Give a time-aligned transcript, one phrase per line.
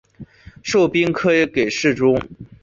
[0.63, 2.19] 授兵科给事中。